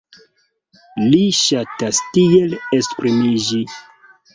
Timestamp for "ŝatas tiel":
1.41-2.59